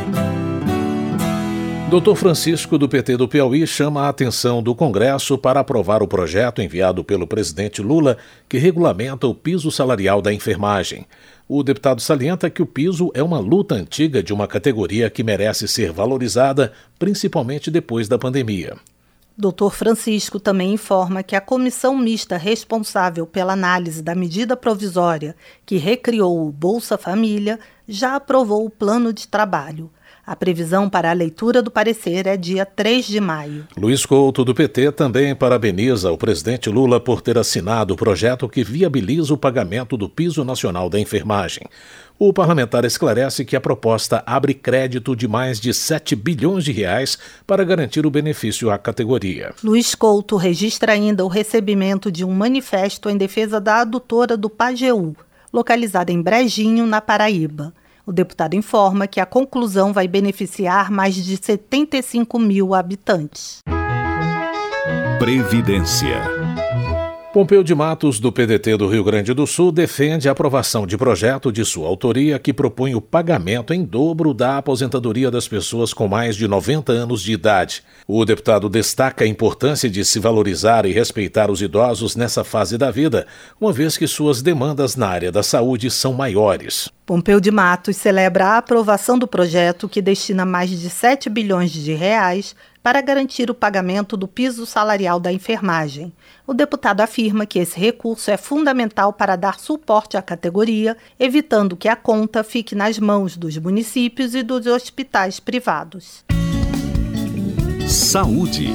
Dr. 1.91 2.15
Francisco 2.15 2.75
do 2.75 2.89
PT 2.89 3.17
do 3.17 3.27
Piauí 3.27 3.67
chama 3.67 4.01
a 4.01 4.09
atenção 4.09 4.63
do 4.63 4.73
Congresso 4.73 5.37
para 5.37 5.59
aprovar 5.59 6.01
o 6.01 6.07
projeto 6.07 6.59
enviado 6.59 7.03
pelo 7.03 7.27
presidente 7.27 7.79
Lula 7.79 8.17
que 8.49 8.57
regulamenta 8.57 9.27
o 9.27 9.35
piso 9.35 9.69
salarial 9.69 10.23
da 10.23 10.33
enfermagem. 10.33 11.05
O 11.47 11.61
deputado 11.61 12.01
salienta 12.01 12.49
que 12.49 12.63
o 12.63 12.65
piso 12.65 13.11
é 13.13 13.21
uma 13.21 13.37
luta 13.37 13.75
antiga 13.75 14.23
de 14.23 14.33
uma 14.33 14.47
categoria 14.47 15.07
que 15.07 15.23
merece 15.23 15.67
ser 15.67 15.91
valorizada, 15.91 16.73
principalmente 16.97 17.69
depois 17.69 18.07
da 18.07 18.17
pandemia. 18.17 18.75
Dr. 19.37 19.69
Francisco 19.69 20.39
também 20.39 20.73
informa 20.73 21.21
que 21.21 21.35
a 21.35 21.41
comissão 21.41 21.95
mista 21.95 22.37
responsável 22.37 23.27
pela 23.27 23.53
análise 23.53 24.01
da 24.01 24.15
medida 24.15 24.57
provisória 24.57 25.35
que 25.63 25.77
recriou 25.77 26.47
o 26.47 26.51
Bolsa 26.51 26.97
Família 26.97 27.59
já 27.87 28.15
aprovou 28.15 28.65
o 28.65 28.69
plano 28.69 29.13
de 29.13 29.27
trabalho. 29.27 29.89
A 30.27 30.35
previsão 30.35 30.89
para 30.89 31.09
a 31.09 31.13
leitura 31.13 31.61
do 31.61 31.71
parecer 31.71 32.27
é 32.27 32.35
dia 32.35 32.65
3 32.65 33.05
de 33.07 33.21
maio. 33.21 33.65
Luiz 33.77 34.05
Couto, 34.05 34.43
do 34.43 34.53
PT, 34.53 34.91
também 34.91 35.33
parabeniza 35.33 36.11
o 36.11 36.17
presidente 36.17 36.69
Lula 36.69 36.99
por 36.99 37.21
ter 37.21 37.37
assinado 37.37 37.93
o 37.93 37.97
projeto 37.97 38.49
que 38.49 38.61
viabiliza 38.61 39.33
o 39.33 39.37
pagamento 39.37 39.95
do 39.95 40.09
piso 40.09 40.43
nacional 40.43 40.89
da 40.89 40.99
enfermagem. 40.99 41.63
O 42.19 42.33
parlamentar 42.33 42.83
esclarece 42.83 43.45
que 43.45 43.55
a 43.55 43.61
proposta 43.61 44.21
abre 44.25 44.53
crédito 44.53 45.15
de 45.15 45.29
mais 45.29 45.61
de 45.61 45.73
7 45.73 46.13
bilhões 46.13 46.65
de 46.65 46.73
reais 46.73 47.17
para 47.45 47.63
garantir 47.63 48.05
o 48.05 48.11
benefício 48.11 48.69
à 48.69 48.77
categoria. 48.77 49.53
Luiz 49.63 49.95
Couto 49.95 50.35
registra 50.35 50.91
ainda 50.91 51.23
o 51.23 51.29
recebimento 51.29 52.11
de 52.11 52.25
um 52.25 52.33
manifesto 52.33 53.09
em 53.09 53.15
defesa 53.15 53.61
da 53.61 53.79
adutora 53.79 54.35
do 54.35 54.49
Pajeú, 54.49 55.15
localizada 55.57 56.11
em 56.11 56.21
Brejinho, 56.21 56.85
na 56.85 57.01
Paraíba. 57.01 57.73
O 58.05 58.13
deputado 58.13 58.53
informa 58.53 59.07
que 59.07 59.19
a 59.19 59.25
conclusão 59.25 59.91
vai 59.91 60.07
beneficiar 60.07 60.91
mais 60.91 61.15
de 61.15 61.35
75 61.35 62.37
mil 62.37 62.75
habitantes. 62.75 63.59
Previdência. 65.19 66.36
Pompeu 67.37 67.61
de 67.61 67.75
Matos, 67.75 68.19
do 68.19 68.31
PDT 68.31 68.77
do 68.77 68.87
Rio 68.87 69.03
Grande 69.03 69.31
do 69.31 69.45
Sul, 69.45 69.71
defende 69.71 70.27
a 70.27 70.31
aprovação 70.31 70.87
de 70.87 70.97
projeto 70.97 71.51
de 71.51 71.63
sua 71.63 71.87
autoria 71.87 72.39
que 72.39 72.51
propõe 72.51 72.95
o 72.95 72.99
pagamento 72.99 73.75
em 73.75 73.85
dobro 73.85 74.33
da 74.33 74.57
aposentadoria 74.57 75.29
das 75.29 75.47
pessoas 75.47 75.93
com 75.93 76.07
mais 76.07 76.35
de 76.35 76.47
90 76.47 76.91
anos 76.91 77.21
de 77.21 77.33
idade. 77.33 77.83
O 78.07 78.25
deputado 78.25 78.67
destaca 78.67 79.23
a 79.23 79.27
importância 79.27 79.87
de 79.87 80.03
se 80.03 80.19
valorizar 80.19 80.83
e 80.87 80.91
respeitar 80.91 81.51
os 81.51 81.61
idosos 81.61 82.15
nessa 82.15 82.43
fase 82.43 82.75
da 82.75 82.89
vida, 82.89 83.27
uma 83.61 83.71
vez 83.71 83.97
que 83.97 84.07
suas 84.07 84.41
demandas 84.41 84.95
na 84.95 85.07
área 85.07 85.31
da 85.31 85.43
saúde 85.43 85.91
são 85.91 86.13
maiores. 86.13 86.89
Pompeu 87.05 87.39
de 87.39 87.51
Matos 87.51 87.97
celebra 87.97 88.47
a 88.47 88.57
aprovação 88.57 89.17
do 89.17 89.27
projeto 89.27 89.87
que 89.87 90.01
destina 90.01 90.43
mais 90.43 90.71
de 90.71 90.89
7 90.89 91.29
bilhões 91.29 91.71
de 91.71 91.93
reais 91.93 92.55
para 92.87 93.01
garantir 93.01 93.51
o 93.51 93.53
pagamento 93.53 94.15
do 94.15 94.29
piso 94.29 94.65
salarial 94.65 95.19
da 95.19 95.29
enfermagem. 95.29 96.13
O 96.47 96.53
deputado 96.53 97.01
afirma 97.01 97.45
que 97.45 97.59
esse 97.59 97.77
recurso 97.77 98.31
é 98.31 98.37
fundamental 98.37 99.11
para 99.11 99.35
dar 99.35 99.59
suporte 99.59 100.15
à 100.15 100.21
categoria, 100.21 100.95
evitando 101.19 101.75
que 101.75 101.89
a 101.89 101.97
conta 101.97 102.45
fique 102.45 102.73
nas 102.75 102.97
mãos 102.97 103.35
dos 103.35 103.57
municípios 103.57 104.33
e 104.33 104.41
dos 104.41 104.65
hospitais 104.67 105.37
privados. 105.37 106.23
Saúde. 107.89 108.71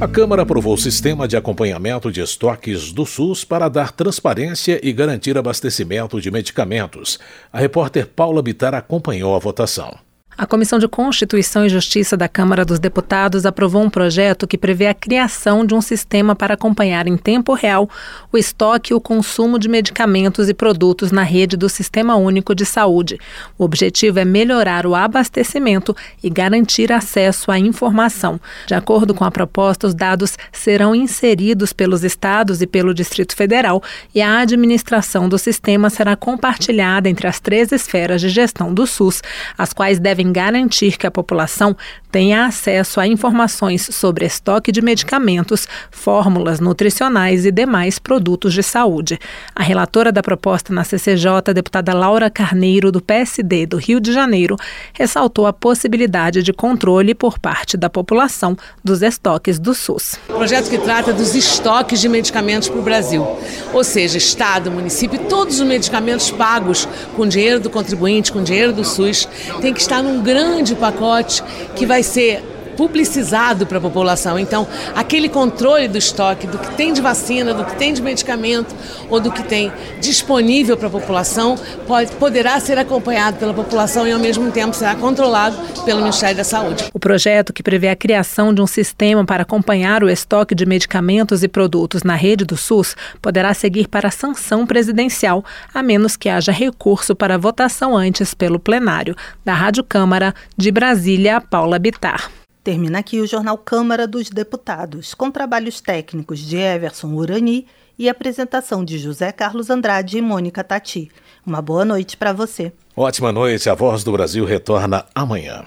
A 0.00 0.06
Câmara 0.06 0.42
aprovou 0.42 0.74
o 0.74 0.78
sistema 0.78 1.26
de 1.26 1.36
acompanhamento 1.36 2.12
de 2.12 2.20
estoques 2.20 2.92
do 2.92 3.04
SUS 3.04 3.42
para 3.42 3.68
dar 3.68 3.90
transparência 3.90 4.78
e 4.80 4.92
garantir 4.92 5.36
abastecimento 5.36 6.20
de 6.20 6.30
medicamentos. 6.30 7.18
A 7.52 7.58
repórter 7.58 8.06
Paula 8.06 8.42
Bitar 8.42 8.74
acompanhou 8.74 9.34
a 9.34 9.40
votação. 9.40 10.05
A 10.38 10.44
Comissão 10.44 10.78
de 10.78 10.86
Constituição 10.86 11.64
e 11.64 11.70
Justiça 11.70 12.14
da 12.14 12.28
Câmara 12.28 12.62
dos 12.62 12.78
Deputados 12.78 13.46
aprovou 13.46 13.82
um 13.82 13.88
projeto 13.88 14.46
que 14.46 14.58
prevê 14.58 14.86
a 14.86 14.92
criação 14.92 15.64
de 15.64 15.74
um 15.74 15.80
sistema 15.80 16.36
para 16.36 16.52
acompanhar 16.52 17.06
em 17.06 17.16
tempo 17.16 17.54
real 17.54 17.88
o 18.30 18.36
estoque 18.36 18.92
e 18.92 18.94
o 18.94 19.00
consumo 19.00 19.58
de 19.58 19.66
medicamentos 19.66 20.50
e 20.50 20.52
produtos 20.52 21.10
na 21.10 21.22
rede 21.22 21.56
do 21.56 21.70
Sistema 21.70 22.16
Único 22.16 22.54
de 22.54 22.66
Saúde. 22.66 23.18
O 23.56 23.64
objetivo 23.64 24.18
é 24.18 24.26
melhorar 24.26 24.86
o 24.86 24.94
abastecimento 24.94 25.96
e 26.22 26.28
garantir 26.28 26.92
acesso 26.92 27.50
à 27.50 27.58
informação. 27.58 28.38
De 28.66 28.74
acordo 28.74 29.14
com 29.14 29.24
a 29.24 29.30
proposta, 29.30 29.86
os 29.86 29.94
dados 29.94 30.36
serão 30.52 30.94
inseridos 30.94 31.72
pelos 31.72 32.04
estados 32.04 32.60
e 32.60 32.66
pelo 32.66 32.92
Distrito 32.92 33.34
Federal 33.34 33.82
e 34.14 34.20
a 34.20 34.40
administração 34.40 35.30
do 35.30 35.38
sistema 35.38 35.88
será 35.88 36.14
compartilhada 36.14 37.08
entre 37.08 37.26
as 37.26 37.40
três 37.40 37.72
esferas 37.72 38.20
de 38.20 38.28
gestão 38.28 38.74
do 38.74 38.86
SUS, 38.86 39.22
as 39.56 39.72
quais 39.72 39.98
devem 39.98 40.25
garantir 40.32 40.96
que 40.96 41.06
a 41.06 41.10
população 41.10 41.76
tenha 42.10 42.46
acesso 42.46 42.98
a 42.98 43.06
informações 43.06 43.88
sobre 43.92 44.24
estoque 44.24 44.72
de 44.72 44.80
medicamentos, 44.80 45.68
fórmulas 45.90 46.60
nutricionais 46.60 47.44
e 47.44 47.52
demais 47.52 47.98
produtos 47.98 48.54
de 48.54 48.62
saúde. 48.62 49.18
A 49.54 49.62
relatora 49.62 50.10
da 50.10 50.22
proposta 50.22 50.72
na 50.72 50.82
CCJ, 50.82 51.52
deputada 51.54 51.92
Laura 51.92 52.30
Carneiro, 52.30 52.90
do 52.90 53.02
PSD 53.02 53.66
do 53.66 53.76
Rio 53.76 54.00
de 54.00 54.12
Janeiro, 54.12 54.56
ressaltou 54.92 55.46
a 55.46 55.52
possibilidade 55.52 56.42
de 56.42 56.52
controle 56.52 57.14
por 57.14 57.38
parte 57.38 57.76
da 57.76 57.90
população 57.90 58.56
dos 58.82 59.02
estoques 59.02 59.58
do 59.58 59.74
SUS. 59.74 60.18
Projeto 60.26 60.70
que 60.70 60.78
trata 60.78 61.12
dos 61.12 61.34
estoques 61.34 62.00
de 62.00 62.08
medicamentos 62.08 62.68
para 62.68 62.78
o 62.78 62.82
Brasil, 62.82 63.26
ou 63.72 63.84
seja, 63.84 64.16
Estado, 64.16 64.70
município, 64.70 65.18
todos 65.28 65.60
os 65.60 65.66
medicamentos 65.66 66.30
pagos 66.30 66.88
com 67.14 67.26
dinheiro 67.26 67.60
do 67.60 67.68
contribuinte, 67.68 68.32
com 68.32 68.42
dinheiro 68.42 68.72
do 68.72 68.84
SUS, 68.84 69.28
tem 69.60 69.72
que 69.72 69.80
estar 69.80 70.02
num 70.02 70.15
um 70.16 70.22
grande 70.22 70.74
pacote 70.74 71.42
que 71.74 71.84
vai 71.84 72.02
ser 72.02 72.42
publicizado 72.76 73.66
para 73.66 73.78
a 73.78 73.80
população. 73.80 74.38
Então, 74.38 74.66
aquele 74.94 75.28
controle 75.28 75.88
do 75.88 75.98
estoque, 75.98 76.46
do 76.46 76.58
que 76.58 76.74
tem 76.74 76.92
de 76.92 77.00
vacina, 77.00 77.54
do 77.54 77.64
que 77.64 77.76
tem 77.76 77.92
de 77.92 78.02
medicamento 78.02 78.74
ou 79.08 79.20
do 79.20 79.30
que 79.30 79.42
tem 79.42 79.72
disponível 80.00 80.76
para 80.76 80.88
a 80.88 80.90
população, 80.90 81.56
pode, 81.86 82.12
poderá 82.12 82.58
ser 82.60 82.78
acompanhado 82.78 83.38
pela 83.38 83.54
população 83.54 84.06
e, 84.06 84.12
ao 84.12 84.18
mesmo 84.18 84.50
tempo, 84.50 84.74
será 84.74 84.94
controlado 84.94 85.56
pelo 85.84 86.00
Ministério 86.00 86.36
da 86.36 86.44
Saúde. 86.44 86.84
O 86.92 86.98
projeto, 86.98 87.52
que 87.52 87.62
prevê 87.62 87.88
a 87.88 87.96
criação 87.96 88.52
de 88.52 88.60
um 88.60 88.66
sistema 88.66 89.24
para 89.24 89.42
acompanhar 89.42 90.02
o 90.02 90.08
estoque 90.08 90.54
de 90.54 90.66
medicamentos 90.66 91.42
e 91.42 91.48
produtos 91.48 92.02
na 92.02 92.14
rede 92.14 92.44
do 92.44 92.56
SUS, 92.56 92.94
poderá 93.20 93.54
seguir 93.54 93.88
para 93.88 94.08
a 94.08 94.10
sanção 94.10 94.66
presidencial, 94.66 95.44
a 95.72 95.82
menos 95.82 96.16
que 96.16 96.28
haja 96.28 96.52
recurso 96.52 97.14
para 97.14 97.38
votação 97.38 97.96
antes 97.96 98.34
pelo 98.34 98.58
plenário. 98.58 99.16
Da 99.44 99.54
Rádio 99.54 99.84
Câmara, 99.84 100.34
de 100.56 100.70
Brasília, 100.70 101.40
Paula 101.40 101.78
Bitar. 101.78 102.30
Termina 102.66 102.98
aqui 102.98 103.20
o 103.20 103.26
Jornal 103.28 103.56
Câmara 103.56 104.08
dos 104.08 104.28
Deputados, 104.28 105.14
com 105.14 105.30
trabalhos 105.30 105.80
técnicos 105.80 106.40
de 106.40 106.56
Everson 106.56 107.14
Urani 107.14 107.64
e 107.96 108.08
apresentação 108.08 108.84
de 108.84 108.98
José 108.98 109.30
Carlos 109.30 109.70
Andrade 109.70 110.18
e 110.18 110.20
Mônica 110.20 110.64
Tati. 110.64 111.08
Uma 111.46 111.62
boa 111.62 111.84
noite 111.84 112.16
para 112.16 112.32
você. 112.32 112.72
Ótima 112.96 113.30
noite. 113.30 113.70
A 113.70 113.74
Voz 113.74 114.02
do 114.02 114.10
Brasil 114.10 114.44
retorna 114.44 115.06
amanhã. 115.14 115.64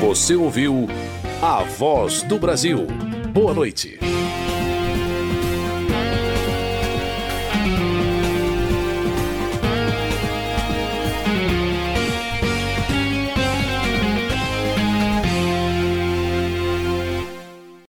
Você 0.00 0.34
ouviu 0.34 0.88
A 1.40 1.62
Voz 1.62 2.24
do 2.24 2.36
Brasil. 2.36 2.88
Boa 3.32 3.54
noite. 3.54 4.00